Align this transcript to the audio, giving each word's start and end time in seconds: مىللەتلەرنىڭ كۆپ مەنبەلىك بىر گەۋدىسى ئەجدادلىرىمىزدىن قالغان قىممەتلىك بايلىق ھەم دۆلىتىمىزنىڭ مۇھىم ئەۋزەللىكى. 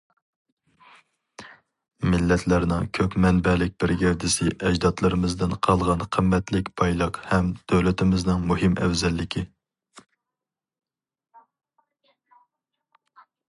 مىللەتلەرنىڭ 2.13 2.87
كۆپ 2.97 3.17
مەنبەلىك 3.25 3.75
بىر 3.83 3.93
گەۋدىسى 3.99 4.47
ئەجدادلىرىمىزدىن 4.69 5.53
قالغان 5.67 6.01
قىممەتلىك 6.17 6.71
بايلىق 6.83 7.21
ھەم 7.33 7.53
دۆلىتىمىزنىڭ 7.73 8.49
مۇھىم 8.53 8.81
ئەۋزەللىكى. 8.81 9.47